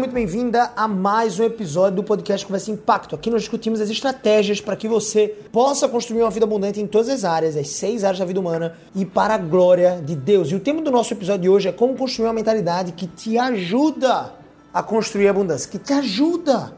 [0.00, 3.14] muito bem-vinda a mais um episódio do podcast Conversa Impacto.
[3.14, 7.10] Aqui nós discutimos as estratégias para que você possa construir uma vida abundante em todas
[7.10, 10.50] as áreas, as seis áreas da vida humana e para a glória de Deus.
[10.50, 13.36] E o tema do nosso episódio de hoje é como construir uma mentalidade que te
[13.36, 14.32] ajuda
[14.72, 16.72] a construir abundância, que te ajuda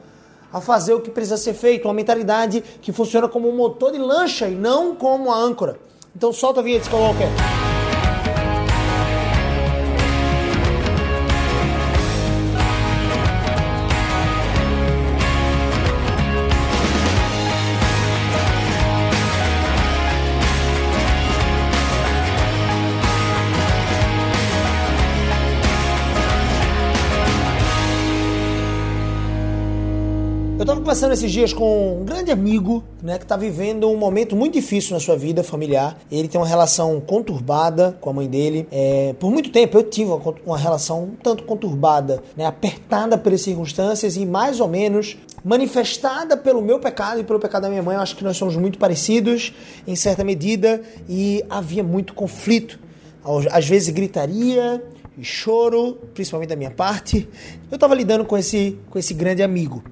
[0.52, 3.98] a fazer o que precisa ser feito, uma mentalidade que funciona como um motor de
[3.98, 5.78] lancha e não como a âncora.
[6.14, 7.28] Então solta a vinheta, Skywalker.
[30.82, 34.94] Conversando esses dias com um grande amigo, né, que está vivendo um momento muito difícil
[34.94, 35.96] na sua vida familiar.
[36.10, 38.66] Ele tem uma relação conturbada com a mãe dele.
[38.68, 43.42] É, por muito tempo eu tive uma, uma relação um tanto conturbada, né, apertada pelas
[43.42, 47.94] circunstâncias e mais ou menos manifestada pelo meu pecado e pelo pecado da minha mãe.
[47.94, 49.54] Eu acho que nós somos muito parecidos
[49.86, 52.76] em certa medida e havia muito conflito.
[53.52, 54.82] Às vezes gritaria,
[55.16, 57.28] e choro, principalmente da minha parte.
[57.70, 59.82] Eu estava lidando com esse, com esse grande amigo.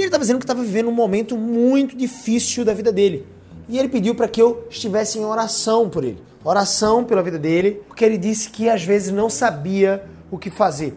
[0.00, 3.26] E ele estava dizendo que estava vivendo um momento muito difícil da vida dele.
[3.68, 6.16] E ele pediu para que eu estivesse em oração por ele.
[6.42, 10.96] Oração pela vida dele, porque ele disse que às vezes não sabia o que fazer.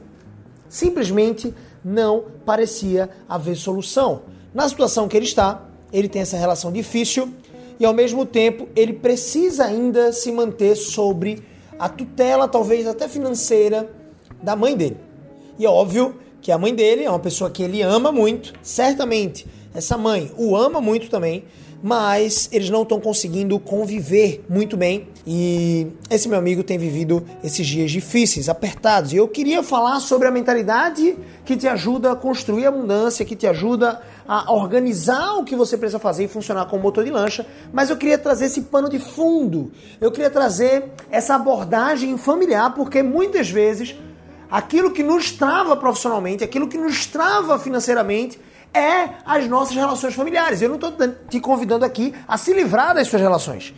[0.69, 4.21] Simplesmente não parecia haver solução.
[4.53, 7.29] Na situação que ele está, ele tem essa relação difícil
[7.77, 11.43] e ao mesmo tempo ele precisa ainda se manter sobre
[11.77, 13.93] a tutela, talvez até financeira,
[14.41, 14.95] da mãe dele.
[15.59, 19.47] E é óbvio que a mãe dele é uma pessoa que ele ama muito, certamente
[19.73, 21.45] essa mãe o ama muito também,
[21.81, 27.65] mas eles não estão conseguindo conviver muito bem e esse meu amigo tem vivido esses
[27.65, 29.13] dias difíceis, apertados.
[29.13, 33.47] E eu queria falar sobre a mentalidade que te ajuda a construir abundância, que te
[33.47, 37.89] ajuda a organizar o que você precisa fazer e funcionar como motor de lancha, mas
[37.89, 39.71] eu queria trazer esse pano de fundo.
[39.99, 43.95] Eu queria trazer essa abordagem familiar, porque muitas vezes
[44.49, 48.39] aquilo que nos trava profissionalmente, aquilo que nos trava financeiramente,
[48.73, 50.61] é as nossas relações familiares.
[50.61, 50.93] Eu não estou
[51.29, 53.73] te convidando aqui a se livrar das suas relações.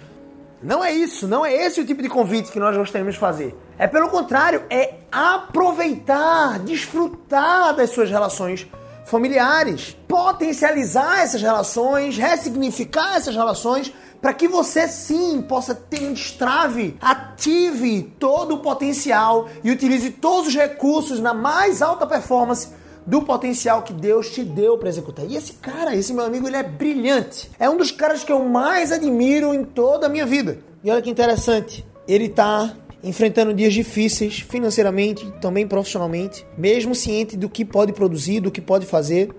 [0.63, 3.55] Não é isso, não é esse o tipo de convite que nós gostaríamos de fazer.
[3.77, 8.65] É pelo contrário, é aproveitar, desfrutar das suas relações
[9.05, 13.93] familiares, potencializar essas relações, ressignificar essas relações
[14.25, 20.47] para que você sim possa ter um destrave, ative todo o potencial e utilize todos
[20.47, 22.69] os recursos na mais alta performance
[23.05, 25.27] do potencial que Deus te deu para executar.
[25.29, 27.51] E esse cara, esse meu amigo, ele é brilhante.
[27.59, 30.57] É um dos caras que eu mais admiro em toda a minha vida.
[30.83, 37.47] E olha que interessante, ele tá enfrentando dias difíceis financeiramente, também profissionalmente, mesmo ciente do
[37.47, 39.29] que pode produzir, do que pode fazer,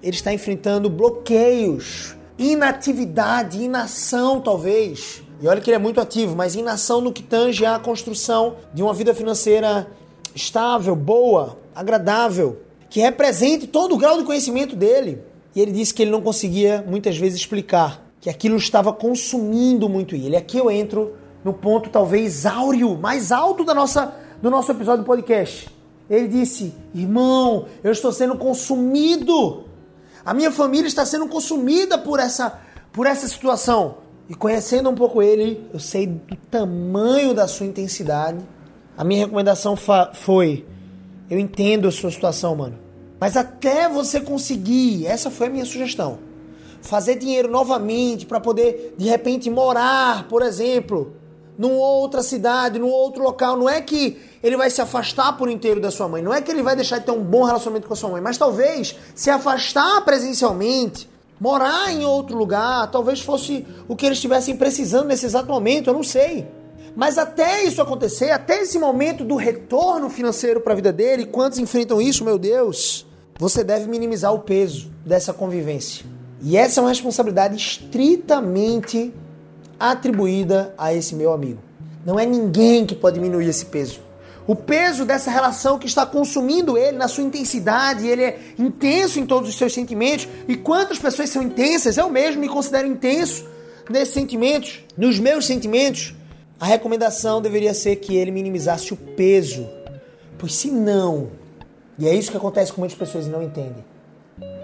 [0.00, 5.22] ele está enfrentando bloqueios inatividade, inação talvez.
[5.40, 8.82] E olha que ele é muito ativo, mas inação no que tange à construção de
[8.82, 9.86] uma vida financeira
[10.34, 15.22] estável, boa, agradável, que represente todo o grau de conhecimento dele.
[15.54, 20.14] E ele disse que ele não conseguia muitas vezes explicar que aquilo estava consumindo muito
[20.14, 20.36] ele.
[20.36, 21.14] Aqui eu entro
[21.44, 25.68] no ponto talvez áureo, mais alto da nossa, do nosso episódio do podcast.
[26.08, 29.64] Ele disse: Irmão, eu estou sendo consumido
[30.26, 32.58] a minha família está sendo consumida por essa,
[32.92, 33.98] por essa situação.
[34.28, 38.44] E conhecendo um pouco ele, eu sei do tamanho da sua intensidade.
[38.98, 39.76] A minha recomendação
[40.14, 40.66] foi:
[41.30, 42.76] eu entendo a sua situação, mano.
[43.20, 46.18] Mas até você conseguir, essa foi a minha sugestão.
[46.82, 51.14] Fazer dinheiro novamente para poder de repente morar, por exemplo,
[51.58, 53.56] numa outra cidade, num outro local.
[53.56, 56.50] Não é que ele vai se afastar por inteiro da sua mãe, não é que
[56.50, 59.30] ele vai deixar de ter um bom relacionamento com a sua mãe, mas talvez se
[59.30, 61.08] afastar presencialmente,
[61.40, 65.94] morar em outro lugar, talvez fosse o que eles estivessem precisando nesse exato momento, eu
[65.94, 66.46] não sei.
[66.94, 71.58] Mas até isso acontecer, até esse momento do retorno financeiro para a vida dele, quantos
[71.58, 73.06] enfrentam isso, meu Deus?
[73.38, 76.06] Você deve minimizar o peso dessa convivência.
[76.40, 79.12] E essa é uma responsabilidade estritamente
[79.78, 81.60] atribuída a esse meu amigo.
[82.04, 84.00] Não é ninguém que pode diminuir esse peso.
[84.46, 89.26] O peso dessa relação que está consumindo ele na sua intensidade, ele é intenso em
[89.26, 90.28] todos os seus sentimentos.
[90.46, 91.96] E quantas pessoas são intensas?
[91.96, 93.44] Eu mesmo me considero intenso
[93.90, 96.14] nesses sentimentos, nos meus sentimentos.
[96.60, 99.68] A recomendação deveria ser que ele minimizasse o peso.
[100.38, 101.30] Pois se não,
[101.98, 103.84] e é isso que acontece com muitas pessoas e não entendem,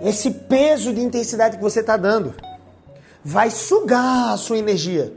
[0.03, 2.35] esse peso de intensidade que você está dando
[3.24, 5.12] vai sugar a sua energia,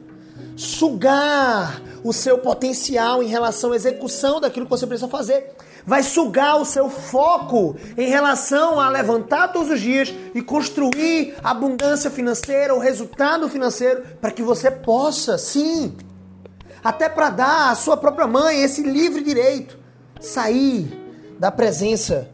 [0.55, 5.55] sugar o seu potencial em relação à execução daquilo que você precisa fazer.
[5.85, 12.09] vai sugar o seu foco em relação a levantar todos os dias e construir abundância
[12.09, 15.95] financeira, o resultado financeiro, para que você possa, sim,
[16.83, 19.77] até para dar à sua própria mãe esse livre direito,
[20.19, 20.89] sair
[21.39, 22.27] da presença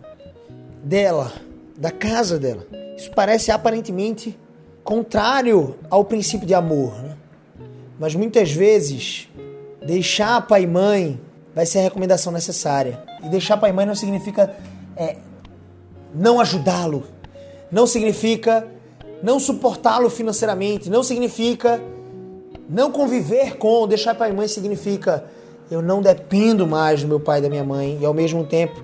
[0.84, 1.32] dela,
[1.78, 2.66] da casa dela.
[2.98, 4.38] Isso parece aparentemente
[4.84, 7.18] contrário ao princípio de amor, né?
[8.00, 9.30] mas muitas vezes
[9.86, 11.20] deixar pai e mãe
[11.54, 13.04] vai ser a recomendação necessária.
[13.24, 14.56] E deixar pai e mãe não significa
[14.96, 15.18] é,
[16.14, 17.04] não ajudá-lo,
[17.72, 18.68] não significa
[19.22, 21.82] não suportá-lo financeiramente, não significa
[22.68, 23.88] não conviver com.
[23.88, 25.26] Deixar pai e mãe significa
[25.70, 28.82] eu não dependo mais do meu pai e da minha mãe e ao mesmo tempo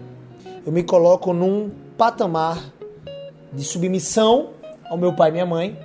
[0.65, 2.61] eu me coloco num patamar
[3.51, 4.49] de submissão
[4.89, 5.77] ao meu pai e minha mãe,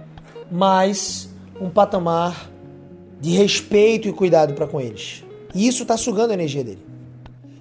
[0.53, 2.51] mas um patamar
[3.19, 5.25] de respeito e cuidado para com eles.
[5.55, 6.85] E isso está sugando a energia dele.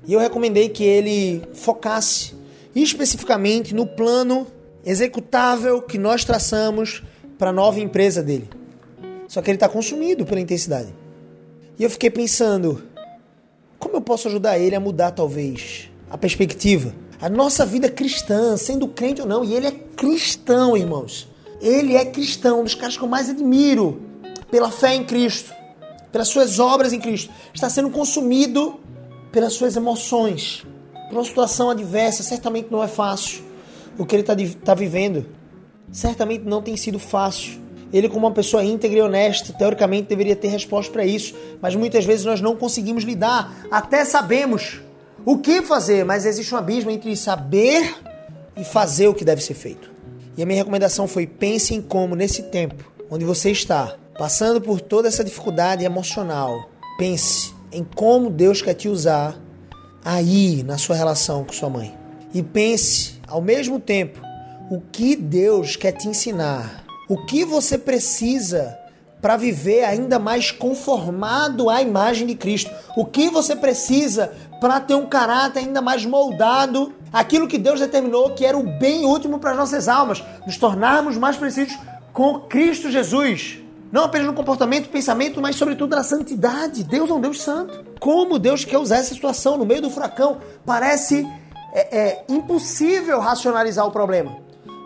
[0.05, 2.33] E eu recomendei que ele focasse
[2.75, 4.45] especificamente no plano
[4.85, 7.01] executável que nós traçamos
[7.38, 8.49] para a nova empresa dele.
[9.27, 10.93] Só que ele está consumido pela intensidade.
[11.79, 12.83] E eu fiquei pensando,
[13.79, 16.93] como eu posso ajudar ele a mudar talvez a perspectiva?
[17.21, 21.31] A nossa vida cristã, sendo crente ou não, e ele é cristão, irmãos.
[21.62, 24.02] Ele é cristão, um dos caras que eu mais admiro
[24.50, 25.54] pela fé em Cristo
[26.12, 28.80] pelas suas obras em Cristo, está sendo consumido
[29.31, 30.66] pelas suas emoções,
[31.10, 32.22] por uma situação adversa.
[32.22, 33.44] Certamente não é fácil
[33.98, 35.25] o que ele está tá vivendo.
[35.92, 37.62] Certamente não tem sido fácil.
[37.94, 42.06] Ele, como uma pessoa íntegra e honesta, teoricamente deveria ter resposta para isso, mas muitas
[42.06, 43.68] vezes nós não conseguimos lidar.
[43.69, 44.80] Até sabemos
[45.25, 47.96] o que fazer, mas existe um abismo entre saber
[48.56, 49.90] e fazer o que deve ser feito.
[50.38, 54.80] E a minha recomendação foi: pense em como, nesse tempo onde você está, passando por
[54.80, 59.38] toda essa dificuldade emocional, pense em como Deus quer te usar
[60.04, 61.94] aí na sua relação com sua mãe.
[62.33, 64.22] E pense ao mesmo tempo
[64.69, 68.77] o que Deus quer te ensinar, o que você precisa
[69.22, 74.95] para viver ainda mais conformado à imagem de Cristo, o que você precisa para ter
[74.95, 79.52] um caráter ainda mais moldado aquilo que Deus determinou que era o bem último para
[79.52, 81.78] as nossas almas, nos tornarmos mais precisos
[82.13, 83.60] com Cristo Jesus.
[83.92, 86.84] Não apenas no comportamento, pensamento, mas sobretudo na santidade.
[86.84, 87.84] Deus é um Deus santo.
[88.00, 90.38] Como Deus quer usar essa situação no meio do furacão?
[90.66, 91.28] Parece
[91.74, 94.38] é, é, impossível racionalizar o problema.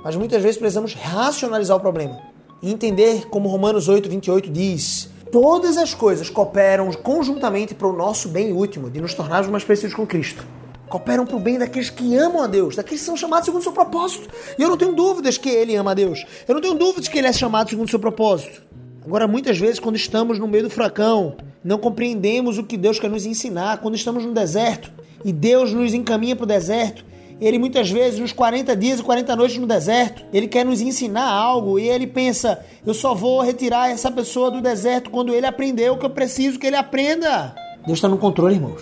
[0.03, 2.19] Mas muitas vezes precisamos racionalizar o problema.
[2.63, 8.27] E entender como Romanos 8, 28 diz: todas as coisas cooperam conjuntamente para o nosso
[8.29, 10.43] bem último, de nos tornarmos mais parecidos com Cristo
[10.89, 13.63] cooperam para o bem daqueles que amam a Deus, daqueles que são chamados segundo o
[13.63, 14.29] seu propósito.
[14.57, 16.25] E eu não tenho dúvidas que ele ama a Deus.
[16.47, 18.63] Eu não tenho dúvidas que ele é chamado segundo o seu propósito.
[19.05, 23.09] Agora, muitas vezes, quando estamos no meio do fracão, não compreendemos o que Deus quer
[23.09, 23.77] nos ensinar.
[23.77, 24.91] Quando estamos no deserto
[25.23, 27.05] e Deus nos encaminha para o deserto,
[27.39, 31.29] ele muitas vezes, nos 40 dias e 40 noites no deserto, ele quer nos ensinar
[31.29, 35.91] algo e ele pensa: eu só vou retirar essa pessoa do deserto quando ele aprender
[35.91, 37.53] o que eu preciso que ele aprenda.
[37.85, 38.81] Deus está no controle, irmãos.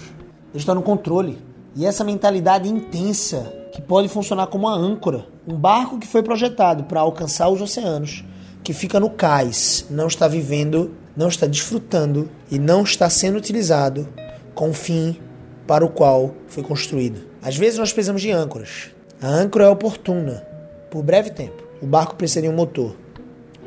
[0.52, 1.38] Deus está no controle.
[1.76, 6.84] E essa mentalidade intensa que pode funcionar como uma âncora, um barco que foi projetado
[6.84, 8.24] para alcançar os oceanos,
[8.64, 14.08] que fica no cais não está vivendo, não está desfrutando e não está sendo utilizado
[14.54, 15.20] com o fim
[15.66, 17.22] para o qual foi construído.
[17.42, 18.92] Às vezes nós precisamos de âncoras.
[19.22, 20.46] A âncora é oportuna,
[20.92, 21.64] por breve tempo.
[21.82, 22.96] O barco precisa de um motor.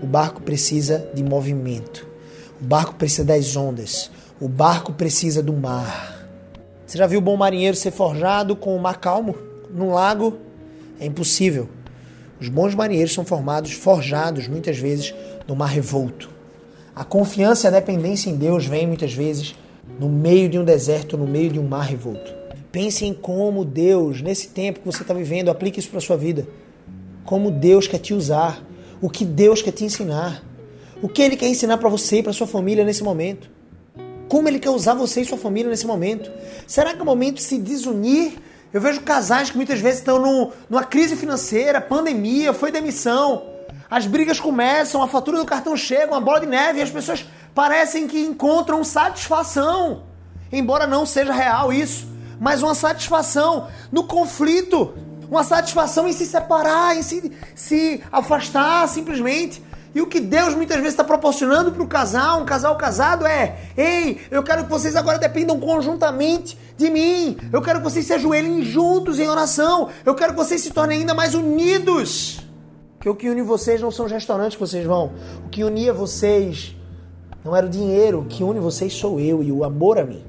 [0.02, 2.06] O barco precisa de movimento.
[2.60, 4.10] O barco precisa das ondas.
[4.40, 6.15] O barco precisa do mar.
[6.86, 9.36] Você já viu o bom marinheiro ser forjado com o mar calmo
[9.74, 10.38] num lago?
[11.00, 11.68] É impossível.
[12.40, 15.12] Os bons marinheiros são formados, forjados muitas vezes
[15.48, 16.30] no mar revolto.
[16.94, 19.56] A confiança e a dependência em Deus vem muitas vezes
[19.98, 22.32] no meio de um deserto, no meio de um mar revolto.
[22.70, 26.16] Pense em como Deus, nesse tempo que você está vivendo, aplique isso para a sua
[26.16, 26.46] vida.
[27.24, 28.62] Como Deus quer te usar,
[29.00, 30.44] o que Deus quer te ensinar,
[31.02, 33.55] o que Ele quer ensinar para você e para sua família nesse momento.
[34.28, 36.30] Como Ele quer usar você e sua família nesse momento.
[36.66, 38.38] Será que é o momento de se desunir
[38.76, 43.44] eu vejo casais que muitas vezes estão no, numa crise financeira, pandemia, foi demissão.
[43.88, 47.24] As brigas começam, a fatura do cartão chega, uma bola de neve e as pessoas
[47.54, 50.02] parecem que encontram satisfação.
[50.52, 52.06] Embora não seja real isso,
[52.38, 54.92] mas uma satisfação no conflito,
[55.30, 59.62] uma satisfação em se separar, em se, se afastar simplesmente.
[59.94, 63.56] E o que Deus muitas vezes está proporcionando para o casal, um casal casado, é:
[63.76, 67.36] ei, eu quero que vocês agora dependam conjuntamente de mim.
[67.52, 69.88] Eu quero que vocês se ajoelhem juntos em oração.
[70.04, 72.40] Eu quero que vocês se tornem ainda mais unidos.
[73.00, 75.12] Que o que une vocês não são os restaurantes que vocês vão.
[75.46, 76.74] O que unia vocês
[77.44, 78.20] não era o dinheiro.
[78.20, 80.24] O que une vocês sou eu e o amor a mim.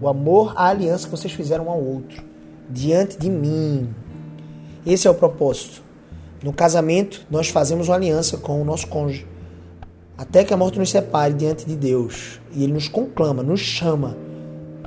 [0.00, 2.22] O amor à aliança que vocês fizeram ao outro.
[2.68, 3.88] diante de mim.
[4.84, 5.87] Esse é o propósito.
[6.42, 9.26] No casamento, nós fazemos uma aliança com o nosso cônjuge.
[10.16, 12.40] Até que a morte nos separe diante de Deus.
[12.52, 14.16] E Ele nos conclama, nos chama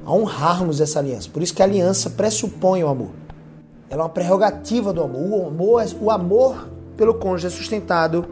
[0.05, 1.29] a honrarmos essa aliança.
[1.29, 3.11] Por isso que a aliança pressupõe o amor.
[3.89, 5.43] Ela é uma prerrogativa do amor.
[5.43, 8.25] O amor, o amor pelo cônjuge é sustentado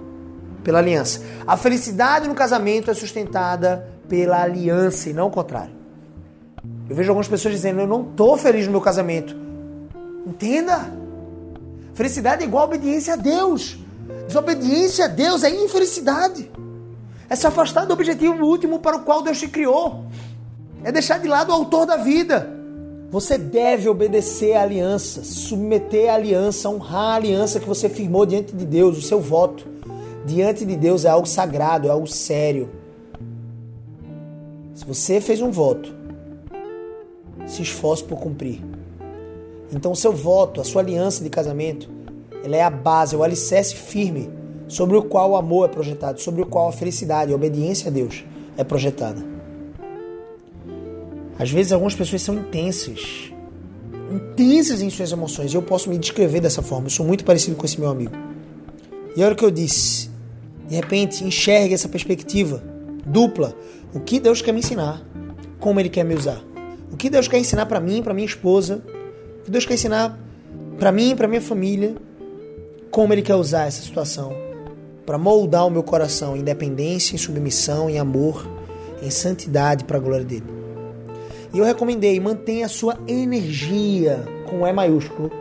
[0.63, 1.21] pela aliança.
[1.45, 5.73] A felicidade no casamento é sustentada pela aliança e não o contrário.
[6.89, 9.35] Eu vejo algumas pessoas dizendo: Eu não estou feliz no meu casamento.
[10.25, 10.91] Entenda.
[11.99, 13.77] Felicidade é igual a obediência a Deus.
[14.25, 16.49] Desobediência a Deus é infelicidade.
[17.29, 20.05] É se afastar do objetivo último para o qual Deus te criou.
[20.81, 22.49] É deixar de lado o autor da vida.
[23.11, 28.55] Você deve obedecer à aliança, submeter à aliança, honrar a aliança que você firmou diante
[28.55, 29.67] de Deus, o seu voto.
[30.25, 32.69] Diante de Deus é algo sagrado, é algo sério.
[34.73, 35.93] Se você fez um voto,
[37.45, 38.78] se esforce por cumprir.
[39.71, 41.89] Então, o seu voto, a sua aliança de casamento,
[42.43, 44.29] ela é a base, é o alicerce firme
[44.67, 47.91] sobre o qual o amor é projetado, sobre o qual a felicidade, a obediência a
[47.91, 48.23] Deus
[48.57, 49.23] é projetada.
[51.38, 53.31] Às vezes, algumas pessoas são intensas,
[54.11, 56.88] intensas em suas emoções, eu posso me descrever dessa forma.
[56.88, 58.13] Eu sou muito parecido com esse meu amigo.
[59.15, 60.09] E olha o que eu disse.
[60.67, 62.63] De repente, enxergue essa perspectiva
[63.05, 63.55] dupla.
[63.93, 65.01] O que Deus quer me ensinar?
[65.59, 66.43] Como Ele quer me usar?
[66.91, 68.83] O que Deus quer ensinar para mim, para minha esposa?
[69.49, 70.15] Que Deus quer ensinar
[70.77, 71.95] para mim, para minha família?
[72.91, 74.31] Como Ele quer usar essa situação
[75.07, 78.47] para moldar o meu coração em dependência, em submissão, em amor,
[79.01, 80.45] em santidade para a glória dele.
[81.51, 85.31] E eu recomendei, mantenha a sua energia com E maiúsculo,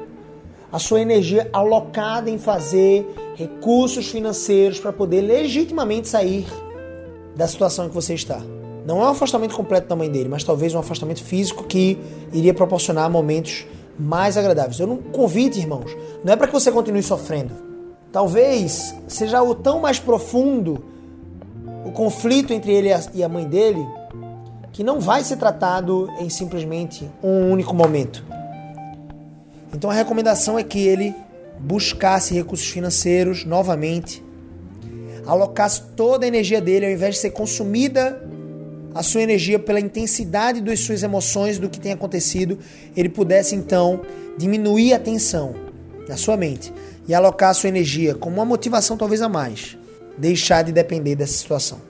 [0.72, 6.46] a sua energia alocada em fazer recursos financeiros para poder legitimamente sair
[7.36, 8.40] da situação em que você está.
[8.86, 11.98] Não é um afastamento completo da mãe dele, mas talvez um afastamento físico que
[12.32, 13.66] iria proporcionar momentos
[13.98, 14.78] mais agradáveis.
[14.78, 17.52] Eu não convite, irmãos, não é para que você continue sofrendo.
[18.12, 20.84] Talvez seja o tão mais profundo
[21.84, 23.86] o conflito entre ele e a mãe dele
[24.72, 28.24] que não vai ser tratado em simplesmente um único momento.
[29.74, 31.14] Então a recomendação é que ele
[31.58, 34.22] buscasse recursos financeiros novamente,
[35.26, 38.22] alocasse toda a energia dele ao invés de ser consumida
[38.94, 42.58] a sua energia pela intensidade das suas emoções do que tem acontecido,
[42.96, 44.00] ele pudesse então
[44.36, 45.54] diminuir a tensão
[46.08, 46.72] na sua mente
[47.06, 49.76] e alocar a sua energia com uma motivação talvez a mais.
[50.16, 51.80] Deixar de depender dessa situação.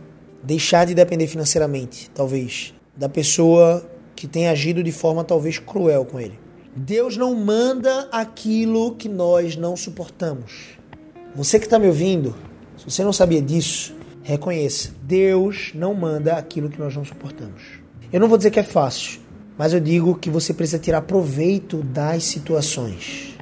[0.42, 6.20] Deixar de depender financeiramente, talvez, da pessoa que tem agido de forma talvez cruel com
[6.20, 6.38] ele.
[6.74, 10.78] Deus não manda aquilo que nós não suportamos.
[11.34, 12.34] Você que está me ouvindo,
[12.76, 13.96] se você não sabia disso,
[14.28, 17.62] reconheça: Deus não manda aquilo que nós não suportamos.
[18.12, 19.20] Eu não vou dizer que é fácil,
[19.56, 23.34] mas eu digo que você precisa tirar proveito das situações.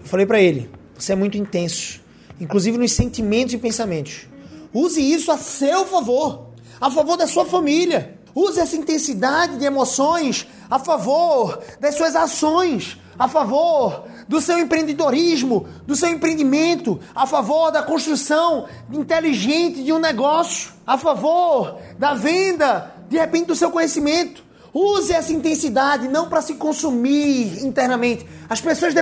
[0.00, 2.00] Eu falei para ele: você é muito intenso,
[2.40, 4.26] inclusive nos sentimentos e pensamentos.
[4.74, 6.50] Use isso a seu favor,
[6.80, 8.18] a favor da sua família.
[8.34, 15.66] Use essa intensidade de emoções a favor das suas ações, a favor do seu empreendedorismo,
[15.84, 22.94] do seu empreendimento, a favor da construção inteligente de um negócio, a favor da venda,
[23.08, 24.44] de repente, do seu conhecimento.
[24.72, 28.24] Use essa intensidade não para se consumir internamente.
[28.48, 28.94] As pessoas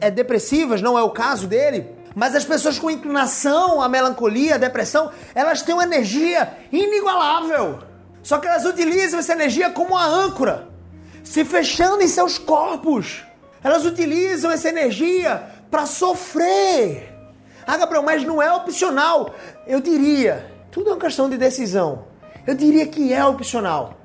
[0.00, 4.58] é, depressivas, não é o caso dele, mas as pessoas com inclinação à melancolia, à
[4.58, 7.80] depressão, elas têm uma energia inigualável.
[8.22, 10.68] Só que elas utilizam essa energia como uma âncora,
[11.22, 13.27] se fechando em seus corpos.
[13.62, 17.14] Elas utilizam essa energia para sofrer.
[17.66, 19.34] Ah, Gabriel, mas não é opcional.
[19.66, 22.04] Eu diria, tudo é uma questão de decisão.
[22.46, 23.98] Eu diria que é opcional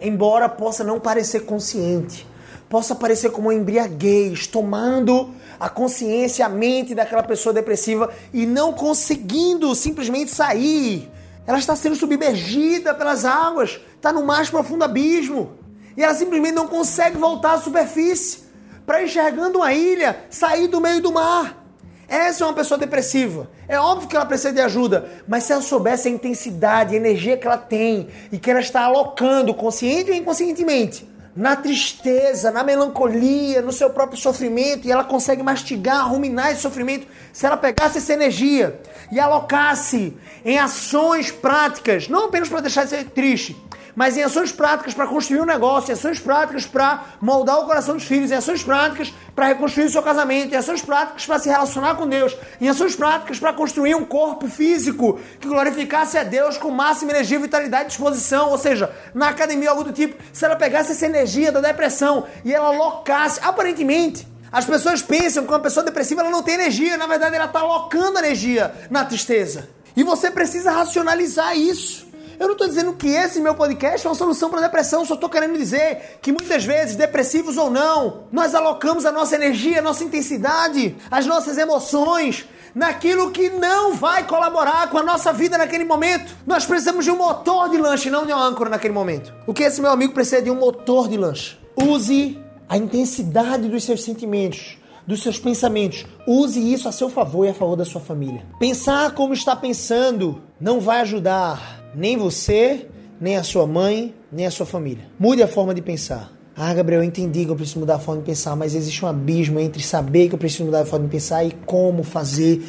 [0.00, 2.26] embora possa não parecer consciente,
[2.68, 8.72] possa parecer como uma embriaguez, tomando a consciência, a mente daquela pessoa depressiva e não
[8.72, 11.10] conseguindo simplesmente sair.
[11.46, 15.52] Ela está sendo submergida pelas águas, está no mais profundo abismo.
[15.96, 18.47] E ela simplesmente não consegue voltar à superfície
[18.88, 21.62] para enxergando uma ilha sair do meio do mar.
[22.08, 23.50] Essa é uma pessoa depressiva.
[23.68, 27.36] É óbvio que ela precisa de ajuda, mas se ela soubesse a intensidade, a energia
[27.36, 33.60] que ela tem e que ela está alocando, consciente ou inconscientemente, na tristeza, na melancolia,
[33.60, 38.14] no seu próprio sofrimento, e ela consegue mastigar, ruminar esse sofrimento, se ela pegasse essa
[38.14, 38.80] energia
[39.12, 40.16] e alocasse
[40.46, 43.54] em ações práticas, não apenas para deixar de ser triste,
[43.98, 47.96] mas em ações práticas para construir um negócio, em ações práticas para moldar o coração
[47.96, 51.48] dos filhos, em ações práticas para reconstruir o seu casamento, em ações práticas para se
[51.48, 56.56] relacionar com Deus, em ações práticas para construir um corpo físico que glorificasse a Deus
[56.56, 58.50] com máxima energia, vitalidade e disposição.
[58.50, 62.54] Ou seja, na academia, algo do tipo, se ela pegasse essa energia da depressão e
[62.54, 67.08] ela locasse, aparentemente, as pessoas pensam que uma pessoa depressiva ela não tem energia, na
[67.08, 69.68] verdade ela está alocando energia na tristeza.
[69.96, 72.07] E você precisa racionalizar isso.
[72.38, 75.28] Eu não estou dizendo que esse meu podcast é uma solução para depressão, só estou
[75.28, 80.04] querendo dizer que muitas vezes, depressivos ou não, nós alocamos a nossa energia, a nossa
[80.04, 86.32] intensidade, as nossas emoções naquilo que não vai colaborar com a nossa vida naquele momento.
[86.46, 89.34] Nós precisamos de um motor de lanche, não de uma âncora naquele momento.
[89.44, 91.58] O que esse meu amigo precisa de um motor de lanche.
[91.76, 96.06] Use a intensidade dos seus sentimentos, dos seus pensamentos.
[96.26, 98.44] Use isso a seu favor e a favor da sua família.
[98.60, 102.86] Pensar como está pensando não vai ajudar nem você,
[103.20, 105.04] nem a sua mãe, nem a sua família.
[105.18, 106.32] Mude a forma de pensar.
[106.56, 109.08] Ah, Gabriel, eu entendi que eu preciso mudar a forma de pensar, mas existe um
[109.08, 112.62] abismo entre saber que eu preciso mudar a forma de pensar e como fazer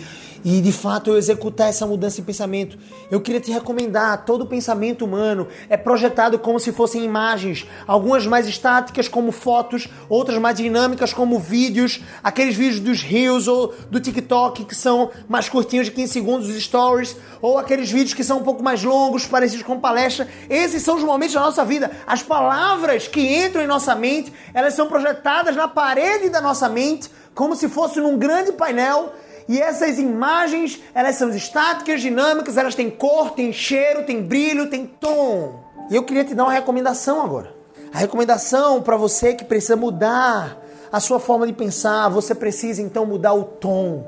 [0.43, 2.77] e de fato eu executar essa mudança de pensamento.
[3.11, 8.47] Eu queria te recomendar: todo pensamento humano é projetado como se fossem imagens, algumas mais
[8.47, 14.65] estáticas, como fotos, outras mais dinâmicas, como vídeos, aqueles vídeos dos Reels ou do TikTok
[14.65, 18.43] que são mais curtinhos de 15 segundos, os stories, ou aqueles vídeos que são um
[18.43, 20.27] pouco mais longos, parecidos com palestra.
[20.49, 21.91] Esses são os momentos da nossa vida.
[22.05, 27.09] As palavras que entram em nossa mente, elas são projetadas na parede da nossa mente,
[27.33, 29.13] como se fosse num grande painel
[29.49, 34.85] e essas imagens, elas são estáticas, dinâmicas, elas têm cor, têm cheiro, têm brilho, têm
[34.85, 35.63] tom.
[35.89, 37.51] E eu queria te dar uma recomendação agora.
[37.91, 40.55] A recomendação para você que precisa mudar
[40.91, 44.05] a sua forma de pensar, você precisa então mudar o tom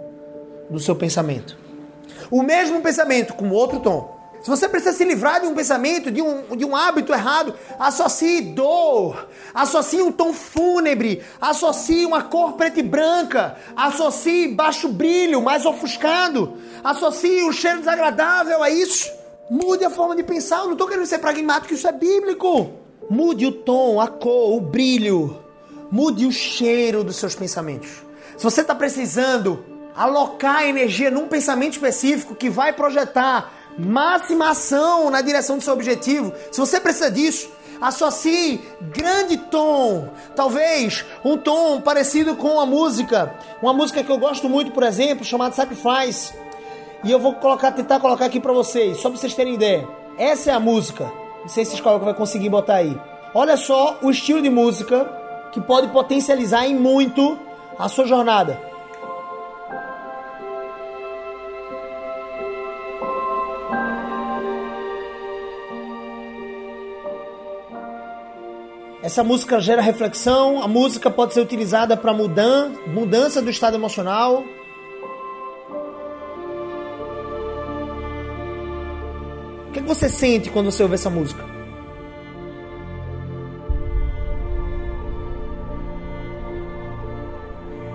[0.69, 1.57] do seu pensamento.
[2.29, 4.10] O mesmo pensamento com outro tom.
[4.41, 8.41] Se você precisa se livrar de um pensamento, de um, de um hábito errado, associe
[8.41, 15.63] dor, associe um tom fúnebre, associe uma cor preta e branca, associe baixo brilho, mais
[15.63, 19.11] ofuscado, associe um cheiro desagradável a isso.
[19.47, 20.59] Mude a forma de pensar.
[20.59, 22.71] Eu não estou querendo ser pragmático, isso é bíblico.
[23.09, 25.37] Mude o tom, a cor, o brilho.
[25.91, 28.01] Mude o cheiro dos seus pensamentos.
[28.37, 29.63] Se você está precisando
[29.95, 36.33] alocar energia num pensamento específico que vai projetar máxima ação na direção do seu objetivo.
[36.51, 37.49] Se você precisa disso,
[37.81, 44.47] associe grande tom, talvez um tom parecido com a música, uma música que eu gosto
[44.47, 46.33] muito, por exemplo, chamada Sacrifice.
[47.03, 49.87] E eu vou colocar, tentar colocar aqui para vocês, só para vocês terem ideia.
[50.17, 51.11] Essa é a música.
[51.41, 52.95] Não sei se escola vai conseguir botar aí.
[53.33, 55.09] Olha só o estilo de música
[55.51, 57.39] que pode potencializar em muito
[57.79, 58.70] a sua jornada.
[69.03, 74.43] Essa música gera reflexão, a música pode ser utilizada para mudan mudança do estado emocional.
[79.67, 81.43] O que, é que você sente quando você ouve essa música?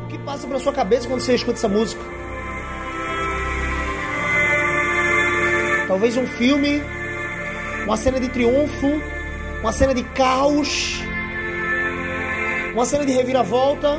[0.02, 2.02] O que passa pela sua cabeça quando você escuta essa música?
[5.86, 6.82] Talvez um filme,
[7.84, 9.15] uma cena de triunfo,
[9.66, 11.02] uma cena de caos,
[12.72, 13.98] uma cena de reviravolta,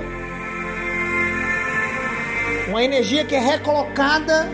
[2.70, 4.50] uma energia que é recolocada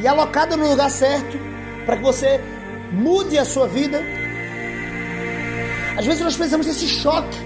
[0.00, 1.36] e alocada no lugar certo
[1.84, 2.40] para que você
[2.92, 4.00] mude a sua vida.
[5.98, 7.38] Às vezes nós precisamos desse choque.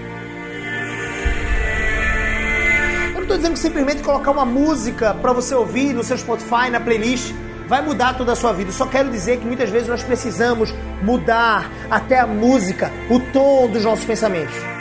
[3.07, 6.69] Eu não estou dizendo que simplesmente colocar uma música para você ouvir no seu Spotify,
[6.69, 7.33] na playlist,
[7.67, 8.71] vai mudar toda a sua vida.
[8.71, 13.83] só quero dizer que muitas vezes nós precisamos mudar até a música, o tom dos
[13.83, 14.76] nossos pensamentos.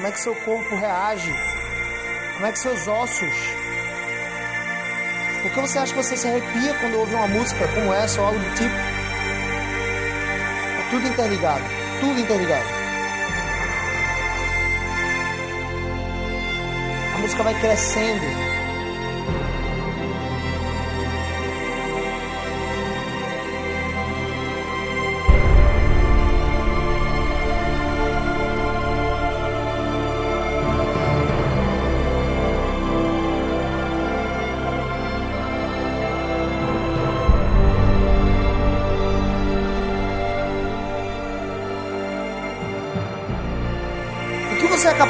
[0.00, 1.30] Como é que seu corpo reage?
[2.32, 3.34] Como é que seus ossos?
[5.42, 8.28] Por que você acha que você se arrepia quando ouve uma música como essa ou
[8.28, 8.74] algo do tipo?
[10.78, 11.64] É tudo interligado,
[12.00, 12.64] tudo interligado.
[17.14, 18.49] A música vai crescendo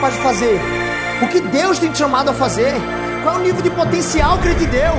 [0.01, 0.61] capaz de fazer?
[1.23, 2.73] O que Deus tem te chamado a fazer?
[3.23, 4.95] Qual é o nível de potencial que Ele te deu?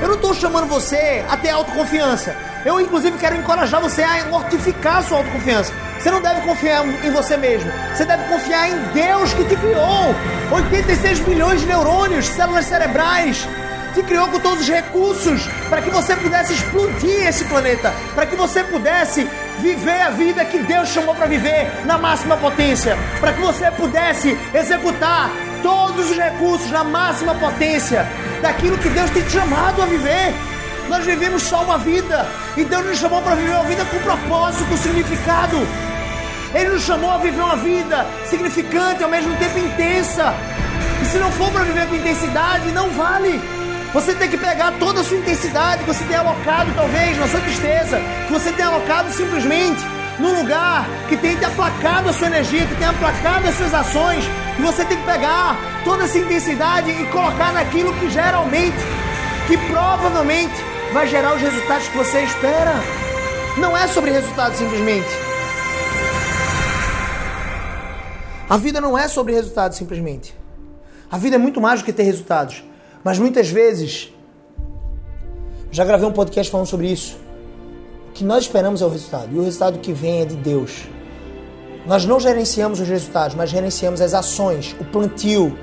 [0.00, 2.34] Eu não estou chamando você a ter autoconfiança.
[2.64, 5.74] Eu, inclusive, quero encorajar você a mortificar a sua autoconfiança.
[5.98, 7.70] Você não deve confiar em você mesmo.
[7.94, 10.14] Você deve confiar em Deus que te criou.
[10.52, 13.46] 86 milhões de neurônios, células cerebrais.
[13.94, 18.36] Te criou com todos os recursos para que você pudesse explodir esse planeta, para que
[18.36, 23.40] você pudesse viver a vida que Deus chamou para viver na máxima potência, para que
[23.40, 25.30] você pudesse executar
[25.62, 28.06] todos os recursos na máxima potência
[28.40, 30.34] daquilo que Deus tem te chamado a viver.
[30.88, 32.26] Nós vivemos só uma vida
[32.56, 35.56] e Deus nos chamou para viver uma vida com propósito, com significado.
[36.54, 40.34] Ele nos chamou a viver uma vida significante ao mesmo tempo intensa.
[41.02, 43.40] E se não for para viver com intensidade, não vale.
[43.92, 47.40] Você tem que pegar toda a sua intensidade que você tem alocado, talvez, na sua
[47.40, 49.82] tristeza, que você tem alocado simplesmente
[50.20, 54.24] num lugar que tem te aplacado a sua energia, que tem aplacado as suas ações,
[54.58, 58.76] e você tem que pegar toda essa intensidade e colocar naquilo que geralmente,
[59.48, 60.54] que provavelmente
[60.92, 62.74] vai gerar os resultados que você espera.
[63.56, 65.08] Não é sobre resultados simplesmente.
[68.48, 70.32] A vida não é sobre resultados simplesmente.
[71.10, 72.69] A vida é muito mais do que ter resultados.
[73.02, 74.12] Mas muitas vezes,
[75.70, 77.16] já gravei um podcast falando sobre isso.
[78.08, 79.34] O que nós esperamos é o resultado.
[79.34, 80.84] E o resultado que vem é de Deus.
[81.86, 85.56] Nós não gerenciamos os resultados, mas gerenciamos as ações, o plantio,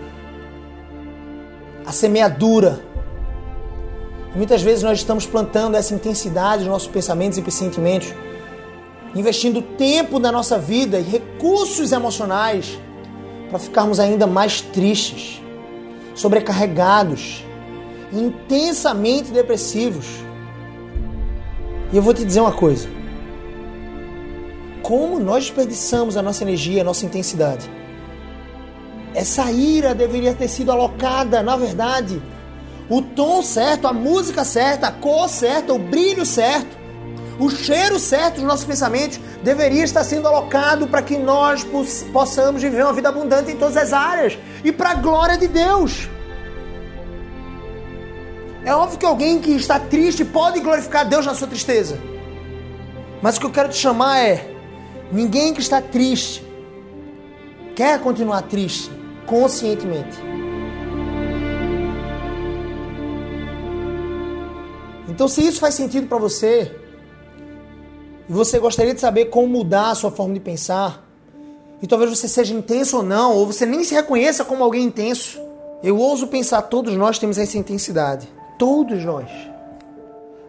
[1.86, 2.80] a semeadura.
[4.34, 8.14] E muitas vezes nós estamos plantando essa intensidade nos nossos pensamentos e sentimentos,
[9.14, 12.80] investindo tempo da nossa vida e recursos emocionais
[13.50, 15.42] para ficarmos ainda mais tristes
[16.18, 17.46] sobrecarregados,
[18.12, 20.06] intensamente depressivos.
[21.94, 22.90] E eu vou te dizer uma coisa:
[24.82, 27.70] como nós desperdiçamos a nossa energia, a nossa intensidade.
[29.14, 32.22] Essa ira deveria ter sido alocada, na verdade,
[32.90, 36.77] o tom certo, a música certa, a cor certa, o brilho certo,
[37.40, 41.66] o cheiro certo dos nossos pensamentos deveria estar sendo alocado para que nós
[42.12, 46.10] possamos viver uma vida abundante em todas as áreas e para a glória de Deus.
[48.66, 51.98] É óbvio que alguém que está triste pode glorificar Deus na sua tristeza.
[53.22, 54.52] Mas o que eu quero te chamar é:
[55.12, 56.44] ninguém que está triste
[57.76, 58.92] quer continuar triste
[59.26, 60.18] conscientemente.
[65.08, 66.76] Então, se isso faz sentido para você,
[68.30, 71.04] e você gostaria de saber como mudar a sua forma de pensar,
[71.82, 75.40] e talvez você seja intenso ou não, ou você nem se reconheça como alguém intenso,
[75.84, 78.28] eu ouso pensar, todos nós temos essa intensidade.
[78.58, 79.30] Todos nós.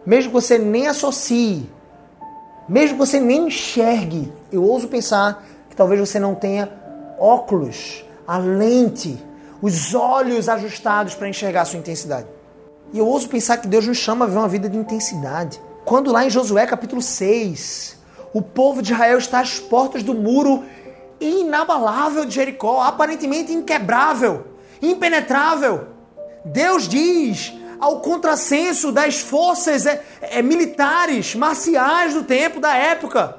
[0.05, 1.69] Mesmo que você nem associe,
[2.67, 6.71] mesmo que você nem enxergue, eu ouso pensar que talvez você não tenha
[7.19, 9.23] óculos, a lente,
[9.61, 12.27] os olhos ajustados para enxergar a sua intensidade.
[12.91, 15.61] E eu ouso pensar que Deus nos chama a ver uma vida de intensidade.
[15.85, 17.97] Quando lá em Josué capítulo 6,
[18.33, 20.63] o povo de Israel está às portas do muro
[21.19, 24.47] inabalável de Jericó, aparentemente inquebrável,
[24.81, 25.87] impenetrável.
[26.45, 33.38] Deus diz ao contrassenso das forças é, é, militares, marciais do tempo, da época.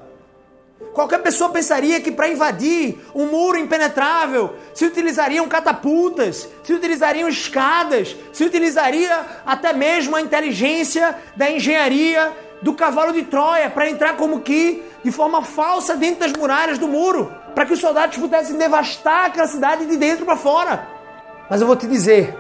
[0.93, 8.17] Qualquer pessoa pensaria que para invadir um muro impenetrável se utilizariam catapultas, se utilizariam escadas,
[8.33, 14.41] se utilizaria até mesmo a inteligência da engenharia do cavalo de Troia para entrar como
[14.41, 19.27] que de forma falsa dentro das muralhas do muro, para que os soldados pudessem devastar
[19.27, 20.89] aquela cidade de dentro para fora.
[21.49, 22.37] Mas eu vou te dizer,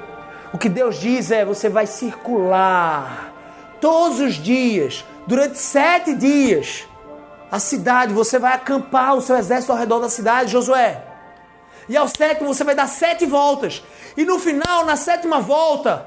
[0.52, 3.32] o que Deus diz é: você vai circular
[3.80, 6.86] todos os dias, durante sete dias,
[7.50, 11.02] a cidade, você vai acampar o seu exército ao redor da cidade, Josué.
[11.88, 13.82] E ao sétimo você vai dar sete voltas.
[14.16, 16.06] E no final, na sétima volta,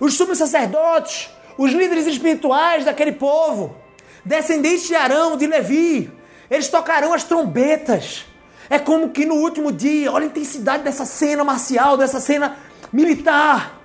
[0.00, 3.76] os sumos sacerdotes, os líderes espirituais daquele povo,
[4.24, 6.12] descendentes de Arão, de Levi,
[6.50, 8.24] eles tocarão as trombetas.
[8.68, 12.56] É como que no último dia, olha a intensidade dessa cena marcial, dessa cena
[12.92, 13.78] militar.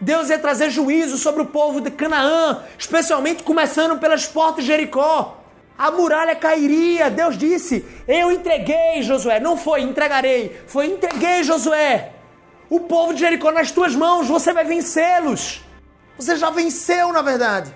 [0.00, 5.43] Deus ia trazer juízo sobre o povo de Canaã, especialmente começando pelas portas de Jericó.
[5.76, 7.10] A muralha cairia.
[7.10, 9.40] Deus disse: Eu entreguei, Josué.
[9.40, 12.12] Não foi entregarei, foi entreguei, Josué.
[12.70, 15.62] O povo de Jericó nas tuas mãos, você vai vencê-los.
[16.16, 17.74] Você já venceu, na verdade.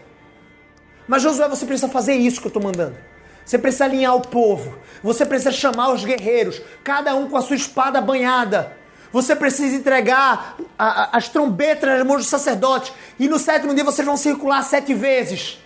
[1.07, 2.97] Mas, Josué, você precisa fazer isso que eu estou mandando.
[3.45, 4.79] Você precisa alinhar o povo.
[5.03, 8.77] Você precisa chamar os guerreiros, cada um com a sua espada banhada.
[9.11, 12.93] Você precisa entregar a, a, as trombetas nas mãos dos sacerdotes.
[13.19, 15.59] E no sétimo dia vocês vão circular sete vezes.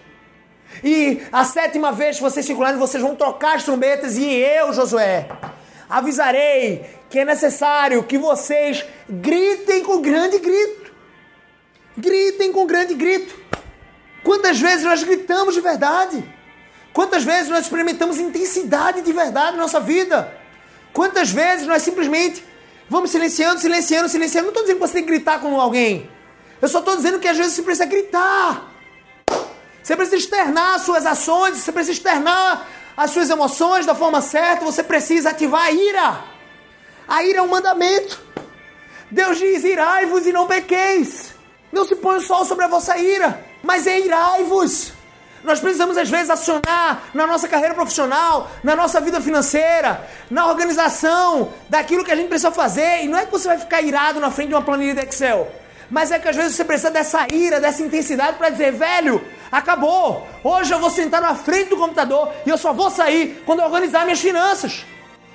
[0.83, 4.17] E a sétima vez que vocês circularem, vocês vão trocar as trombetas.
[4.17, 5.29] E eu, Josué,
[5.89, 10.93] avisarei que é necessário que vocês gritem com grande grito.
[11.97, 13.35] Gritem com grande grito.
[14.25, 16.25] Quantas vezes nós gritamos de verdade?
[16.93, 20.33] Quantas vezes nós experimentamos intensidade de verdade na nossa vida?
[20.93, 22.45] Quantas vezes nós simplesmente
[22.89, 24.47] vamos silenciando, silenciando, silenciando?
[24.47, 26.11] Não estou dizendo que você tem que gritar com alguém.
[26.61, 28.72] Eu só estou dizendo que às vezes você precisa gritar.
[29.83, 32.67] Você precisa externar as suas ações, você precisa externar
[32.97, 36.25] as suas emoções da forma certa, você precisa ativar a ira.
[37.09, 38.23] A ira é um mandamento.
[39.11, 41.35] Deus diz: irai-vos e não pequeis.
[41.73, 44.93] Não se põe o sol sobre a vossa ira, mas é irai-vos.
[45.43, 51.53] Nós precisamos, às vezes, acionar na nossa carreira profissional, na nossa vida financeira, na organização
[51.69, 53.03] daquilo que a gente precisa fazer.
[53.03, 55.51] E não é que você vai ficar irado na frente de uma planilha de Excel,
[55.93, 60.27] mas é que às vezes você precisa dessa ira, dessa intensidade para dizer, velho, acabou.
[60.43, 63.67] Hoje eu vou sentar na frente do computador e eu só vou sair quando eu
[63.67, 64.87] organizar minhas finanças.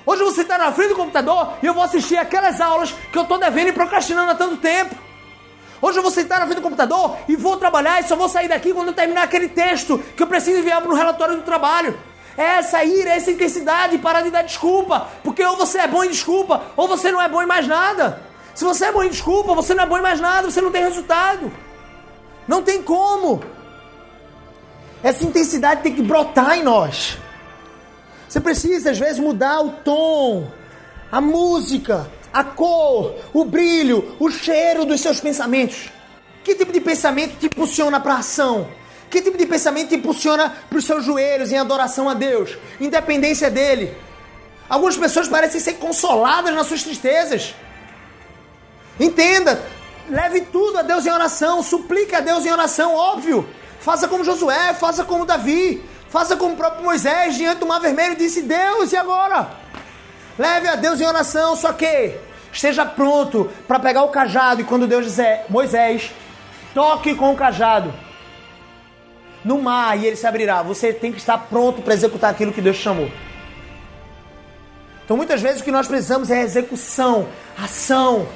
[0.04, 3.16] Hoje eu vou sentar na frente do computador e eu vou assistir aquelas aulas que
[3.16, 4.96] eu estou devendo e procrastinando há tanto tempo.
[5.80, 8.48] Hoje eu vou sentar na frente do computador e vou trabalhar e só vou sair
[8.48, 11.96] daqui quando eu terminar aquele texto que eu preciso enviar para o relatório do trabalho.
[12.36, 15.06] É essa ira, essa intensidade, parar de dar desculpa.
[15.22, 18.27] Porque ou você é bom em desculpa, ou você não é bom em mais nada.
[18.58, 20.72] Se você é bom em desculpa, você não é bom em mais nada, você não
[20.72, 21.48] tem resultado.
[22.48, 23.40] Não tem como.
[25.00, 27.18] Essa intensidade tem que brotar em nós.
[28.28, 30.50] Você precisa, às vezes, mudar o tom,
[31.08, 35.90] a música, a cor, o brilho, o cheiro dos seus pensamentos.
[36.42, 38.66] Que tipo de pensamento te impulsiona para a ação?
[39.08, 43.52] Que tipo de pensamento te impulsiona para os seus joelhos em adoração a Deus, independência
[43.52, 43.96] dele?
[44.68, 47.54] Algumas pessoas parecem ser consoladas nas suas tristezas.
[48.98, 49.62] Entenda,
[50.08, 53.48] leve tudo a Deus em oração, suplique a Deus em oração, óbvio.
[53.80, 58.16] Faça como Josué, faça como Davi, faça como o próprio Moisés diante do mar vermelho
[58.16, 59.48] disse: Deus, e agora?
[60.38, 62.14] Leve a Deus em oração, só que
[62.52, 66.12] esteja pronto para pegar o cajado e quando Deus disser, Moisés,
[66.74, 67.92] toque com o cajado
[69.44, 70.62] no mar e ele se abrirá.
[70.62, 73.10] Você tem que estar pronto para executar aquilo que Deus chamou.
[75.04, 78.28] Então muitas vezes o que nós precisamos é execução, ação.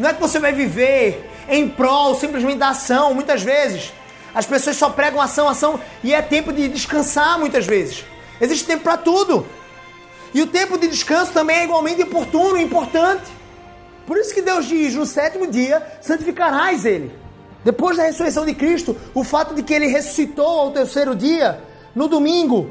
[0.00, 3.12] Não é que você vai viver em prol simplesmente da ação.
[3.12, 3.92] Muitas vezes
[4.34, 8.04] as pessoas só pregam ação, ação, e é tempo de descansar muitas vezes.
[8.40, 9.46] Existe tempo para tudo.
[10.32, 13.30] E o tempo de descanso também é igualmente oportuno e importante.
[14.06, 17.12] Por isso que Deus diz: no sétimo dia santificarás ele.
[17.62, 21.60] Depois da ressurreição de Cristo, o fato de que ele ressuscitou ao terceiro dia,
[21.94, 22.70] no domingo,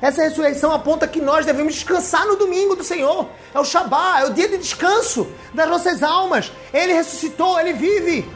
[0.00, 3.28] essa ressurreição aponta que nós devemos descansar no domingo do Senhor.
[3.52, 6.52] É o Shabá, é o dia de descanso das nossas almas.
[6.72, 8.28] Ele ressuscitou, ele vive.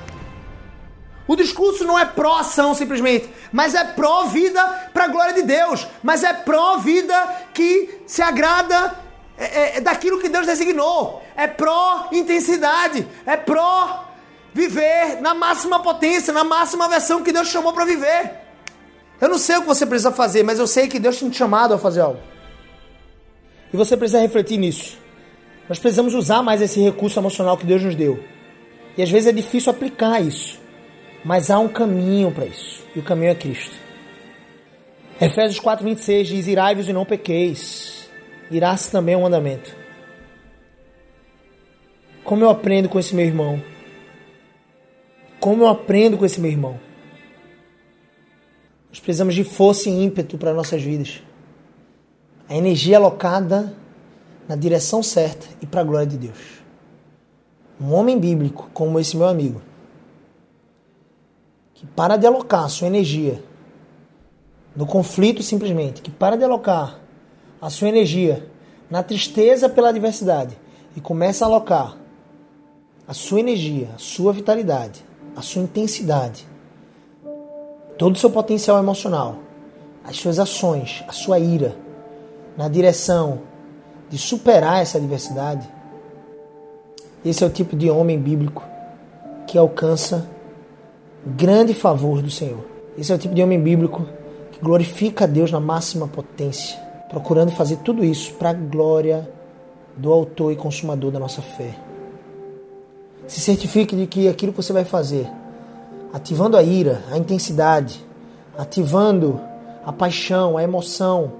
[1.27, 6.25] O discurso não é pró-ação simplesmente, mas é pró-vida para a glória de Deus, mas
[6.25, 7.15] é pró-vida
[7.55, 8.99] que se agrada
[9.39, 16.45] é, é, é, daquilo que Deus designou, é pró-intensidade, é pró-viver na máxima potência, na
[16.45, 18.42] máxima versão que Deus chamou para viver.
[19.23, 21.37] Eu não sei o que você precisa fazer, mas eu sei que Deus tem te
[21.37, 22.19] chamado a fazer algo.
[23.73, 24.99] E você precisa refletir nisso.
[25.69, 28.19] Nós precisamos usar mais esse recurso emocional que Deus nos deu.
[28.99, 30.61] E às vezes é difícil aplicar isso.
[31.25, 32.83] Mas há um caminho para isso.
[32.97, 33.77] E o caminho é Cristo.
[35.21, 38.11] Efésios 4:26 diz: Irai-vos e não pequeis.
[38.51, 39.73] Irá-se também é um mandamento.
[42.25, 43.63] Como eu aprendo com esse meu irmão?
[45.39, 46.92] Como eu aprendo com esse meu irmão?
[48.93, 51.23] Nós precisamos de força e ímpeto para nossas vidas.
[52.47, 53.75] A energia alocada
[54.47, 56.63] na direção certa e para a glória de Deus.
[57.81, 59.63] Um homem bíblico como esse meu amigo
[61.83, 63.43] que para de alocar sua energia
[64.77, 67.01] no conflito simplesmente, que para de alocar
[67.61, 68.47] a sua energia
[68.91, 70.57] na tristeza pela adversidade
[70.95, 71.97] e começa a alocar
[73.09, 75.03] a sua energia, a sua vitalidade,
[75.35, 76.47] a sua intensidade,
[78.03, 79.37] todo o seu potencial emocional,
[80.03, 81.77] as suas ações, a sua ira
[82.57, 83.43] na direção
[84.11, 85.69] de superar essa adversidade.
[87.25, 88.65] Esse é o tipo de homem bíblico
[89.47, 90.29] que alcança
[91.25, 92.65] grande favor do Senhor.
[92.99, 94.05] Esse é o tipo de homem bíblico
[94.51, 96.77] que glorifica a Deus na máxima potência,
[97.09, 99.31] procurando fazer tudo isso para a glória
[99.97, 101.77] do autor e consumador da nossa fé.
[103.29, 105.31] Se certifique de que aquilo que você vai fazer,
[106.13, 108.05] ativando a ira, a intensidade,
[108.57, 109.41] ativando
[109.85, 111.33] a paixão, a emoção,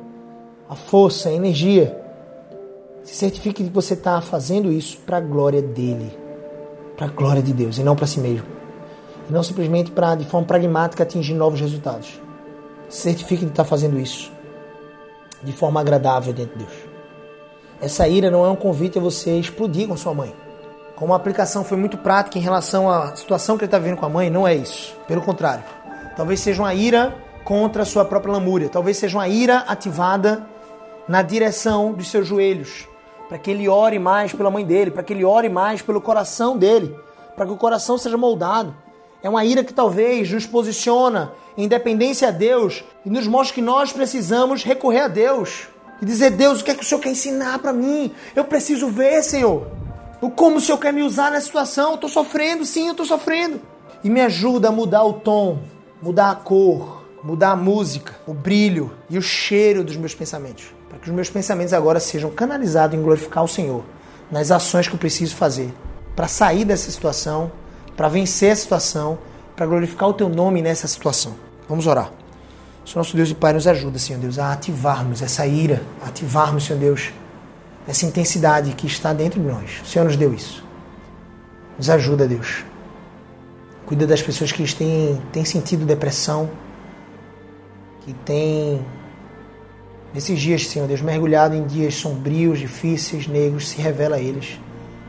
[0.69, 1.99] a força, a energia,
[3.05, 6.17] se certifique de que você está fazendo isso para a glória dele,
[6.97, 8.63] para a glória de Deus e não para si mesmo
[9.29, 12.21] e não simplesmente para, de forma pragmática, atingir novos resultados.
[12.89, 14.31] Certifique de estar fazendo isso
[15.43, 16.73] de forma agradável diante de Deus.
[17.81, 20.33] Essa ira não é um convite a você explodir com sua mãe.
[21.03, 24.07] Como a aplicação foi muito prática em relação à situação que ele está vivendo com
[24.07, 24.97] a mãe, não é isso.
[25.09, 25.65] Pelo contrário.
[26.17, 27.13] Talvez seja uma ira
[27.43, 28.69] contra a sua própria lamúria.
[28.69, 30.47] Talvez seja uma ira ativada
[31.09, 32.87] na direção dos seus joelhos.
[33.29, 36.57] Para que ele ore mais pela mãe dele, para que ele ore mais pelo coração
[36.57, 36.97] dele,
[37.35, 38.73] para que o coração seja moldado.
[39.25, 43.61] É uma ira que talvez nos posiciona em dependência a Deus e nos mostra que
[43.61, 45.67] nós precisamos recorrer a Deus
[46.01, 48.15] e dizer: Deus, o que é que o Senhor quer ensinar para mim?
[48.37, 49.82] Eu preciso ver, Senhor.
[50.31, 51.91] Como o Senhor quer me usar nessa situação?
[51.91, 53.61] Eu estou sofrendo, sim, eu estou sofrendo.
[54.03, 55.61] E me ajuda a mudar o tom,
[56.01, 60.75] mudar a cor, mudar a música, o brilho e o cheiro dos meus pensamentos.
[60.89, 63.85] Para que os meus pensamentos agora sejam canalizados em glorificar o Senhor,
[64.31, 65.73] nas ações que eu preciso fazer
[66.15, 67.51] para sair dessa situação,
[67.97, 69.19] para vencer a situação,
[69.57, 71.35] para glorificar o teu nome nessa situação.
[71.69, 72.11] Vamos orar.
[72.85, 76.65] Senhor nosso Deus e Pai, nos ajuda, Senhor Deus, a ativarmos essa ira, a ativarmos,
[76.65, 77.13] Senhor Deus,
[77.87, 79.81] essa intensidade que está dentro de nós.
[79.83, 80.65] O Senhor nos deu isso.
[81.77, 82.65] Nos ajuda, Deus.
[83.87, 86.49] Cuida das pessoas que têm, têm sentido depressão,
[88.05, 88.85] que têm,
[90.15, 94.59] nesses dias, Senhor Deus, mergulhado em dias sombrios, difíceis, negros, se revela a eles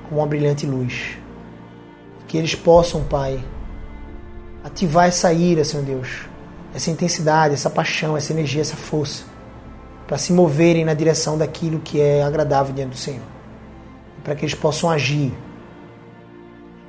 [0.07, 1.17] como uma brilhante luz.
[2.27, 3.43] Que eles possam, Pai,
[4.63, 6.27] ativar essa ira, Senhor Deus,
[6.73, 9.23] essa intensidade, essa paixão, essa energia, essa força,
[10.13, 13.25] para se moverem na direção daquilo que é agradável diante do Senhor.
[14.23, 15.33] Para que eles possam agir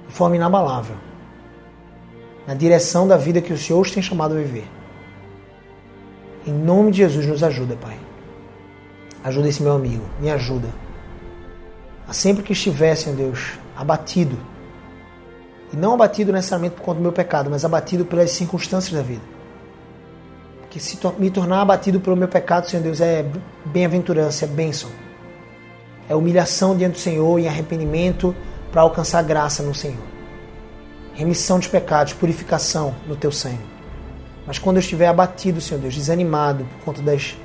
[0.06, 0.96] de forma inabalável
[2.46, 4.68] na direção da vida que o Senhor os tem chamado a viver.
[6.46, 7.96] Em nome de Jesus, nos ajuda, Pai.
[9.24, 10.68] Ajuda esse meu amigo, me ajuda.
[12.06, 14.36] A sempre que estiver, Senhor Deus, abatido,
[15.72, 19.33] e não abatido necessariamente por conta do meu pecado, mas abatido pelas circunstâncias da vida
[20.74, 23.24] que se me tornar abatido pelo meu pecado, Senhor Deus, é
[23.64, 24.90] bem-aventurança, é bênção.
[26.08, 28.34] É humilhação diante do Senhor e arrependimento
[28.72, 30.02] para alcançar graça no Senhor.
[31.12, 33.60] Remissão de pecados, purificação no teu sangue.
[34.44, 37.36] Mas quando eu estiver abatido, Senhor Deus, desanimado por conta das,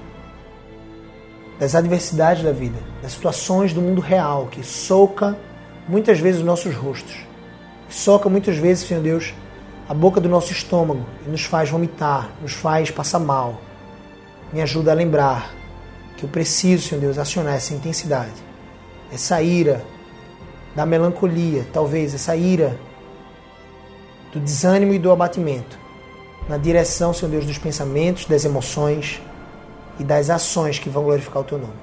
[1.59, 5.37] das adversidades da vida, das situações do mundo real que soca
[5.87, 7.15] muitas vezes os nossos rostos,
[7.87, 9.35] soca muitas vezes, Senhor Deus,
[9.89, 13.59] a boca do nosso estômago e nos faz vomitar, nos faz passar mal.
[14.53, 15.51] Me ajuda a lembrar
[16.15, 18.35] que eu preciso, Senhor Deus, acionar essa intensidade,
[19.11, 19.83] essa ira
[20.75, 22.79] da melancolia, talvez essa ira
[24.31, 25.79] do desânimo e do abatimento,
[26.47, 29.19] na direção, Senhor Deus, dos pensamentos, das emoções
[29.99, 31.73] e das ações que vão glorificar o Teu nome.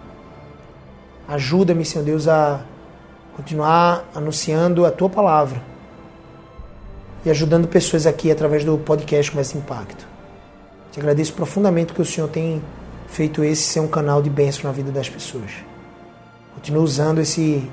[1.26, 2.60] Ajuda-me, Senhor Deus, a
[3.34, 5.60] continuar anunciando a Tua palavra
[7.26, 10.06] e ajudando pessoas aqui através do podcast com esse impacto.
[10.92, 12.62] Te agradeço profundamente que o Senhor tem
[13.08, 15.50] feito esse ser um canal de bênção na vida das pessoas.
[16.54, 17.68] Continua usando esse,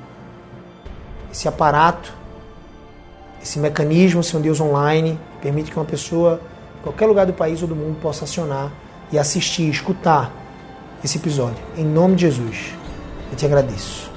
[1.31, 2.11] esse aparato,
[3.43, 6.41] esse mecanismo, Senhor Deus, online, que permite que uma pessoa,
[6.79, 8.71] em qualquer lugar do país ou do mundo, possa acionar
[9.11, 10.33] e assistir, escutar
[11.03, 11.63] esse episódio.
[11.77, 12.73] Em nome de Jesus,
[13.29, 14.11] eu te agradeço.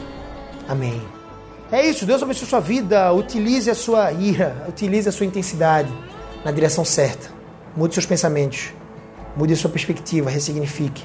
[0.67, 1.16] Amém.
[1.71, 5.93] É isso, Deus abençoe sua vida, utilize a sua ira, utilize a sua intensidade
[6.45, 7.29] na direção certa.
[7.77, 8.73] Mude seus pensamentos,
[9.37, 11.05] mude sua perspectiva, ressignifique.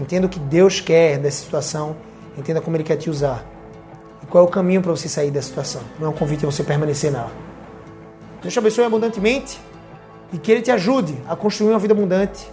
[0.00, 1.96] Entenda o que Deus quer dessa situação,
[2.38, 3.44] entenda como Ele quer te usar.
[4.22, 5.82] E qual é o caminho para você sair dessa situação.
[5.98, 7.32] Não é um convite a você permanecer nela.
[8.40, 9.60] Deus te abençoe abundantemente
[10.32, 12.48] e que Ele te ajude a construir uma vida abundante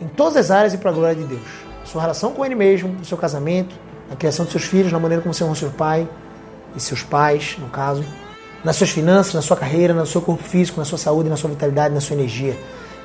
[0.00, 1.66] em todas as áreas e para a glória de Deus.
[1.84, 3.74] Sua relação com Ele mesmo, no seu casamento,
[4.08, 6.08] na criação dos seus filhos, na maneira como você honra seu pai
[6.74, 8.04] e seus pais, no caso,
[8.64, 11.50] nas suas finanças, na sua carreira, no seu corpo físico, na sua saúde, na sua
[11.50, 12.56] vitalidade, na sua energia.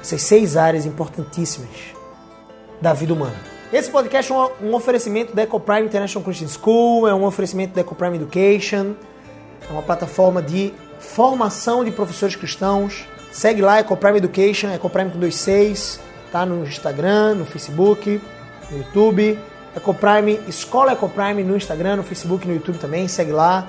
[0.01, 1.69] Essas seis áreas importantíssimas
[2.81, 3.35] da vida humana.
[3.71, 8.17] Esse podcast é um oferecimento da EcoPrime International Christian School, é um oferecimento da EcoPrime
[8.17, 8.95] Education,
[9.69, 13.05] é uma plataforma de formação de professores cristãos.
[13.31, 18.21] Segue lá, EcoPrime Education, EcoPrime com 26, tá no Instagram, no Facebook,
[18.69, 19.39] no YouTube.
[19.75, 23.67] Ecoprime, Escola Ecoprime no Instagram, no Facebook, no YouTube também, segue lá.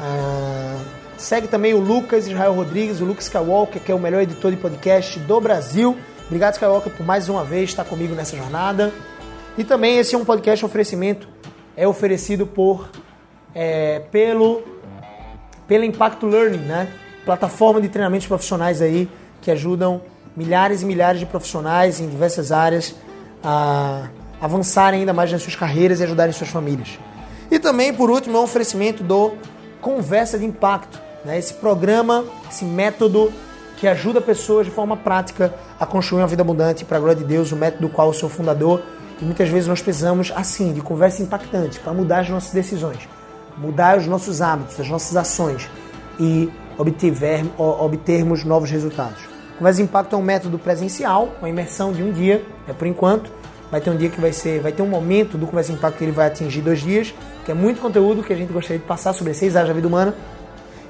[0.00, 0.80] Uh,
[1.16, 4.56] segue também o Lucas Israel Rodrigues, o Lucas Skywalker, que é o melhor editor de
[4.56, 5.96] podcast do Brasil.
[6.26, 8.92] Obrigado, Skywalker, por mais uma vez estar comigo nessa jornada.
[9.56, 11.28] E também esse é um podcast oferecimento,
[11.76, 12.88] é oferecido por
[13.54, 14.62] é, pelo
[15.66, 16.88] pela Impacto Learning, né?
[17.24, 19.08] Plataforma de treinamentos profissionais aí
[19.42, 20.00] que ajudam
[20.36, 22.94] milhares e milhares de profissionais em diversas áreas
[23.42, 24.08] a
[24.40, 26.98] avançarem ainda mais nas suas carreiras e ajudarem suas famílias.
[27.50, 29.32] E também, por último, é um oferecimento do
[29.80, 31.38] Conversa de Impacto, né?
[31.38, 33.32] esse programa, esse método
[33.78, 37.24] que ajuda pessoas de forma prática a construir uma vida abundante para a glória de
[37.24, 38.82] Deus, o método do qual eu sou fundador
[39.20, 43.08] E muitas vezes nós precisamos, assim, de conversa impactante para mudar as nossas decisões,
[43.56, 45.68] mudar os nossos hábitos, as nossas ações
[46.18, 49.20] e obtiver, obtermos novos resultados.
[49.58, 53.37] Conversa Impacto é um método presencial, uma imersão de um dia, é por enquanto.
[53.70, 56.04] Vai ter um dia que vai ser, vai ter um momento do Conversa Impacto que
[56.04, 57.14] ele vai atingir dois dias,
[57.44, 59.86] que é muito conteúdo que a gente gostaria de passar sobre seis áreas da vida
[59.86, 60.14] humana.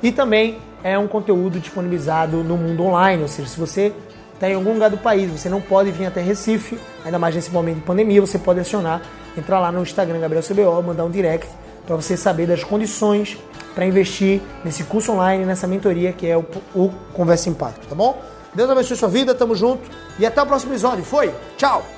[0.03, 3.93] E também é um conteúdo disponibilizado no mundo online, ou seja, se você
[4.35, 7.51] está em algum lugar do país, você não pode vir até Recife, ainda mais nesse
[7.51, 9.03] momento de pandemia, você pode acionar,
[9.37, 11.49] entrar lá no Instagram Gabriel CBO, mandar um direct
[11.85, 13.37] para você saber das condições
[13.75, 18.21] para investir nesse curso online, nessa mentoria que é o, o Conversa Impacto, tá bom?
[18.55, 21.05] Deus abençoe sua vida, tamo junto e até o próximo episódio.
[21.05, 21.98] Foi, tchau!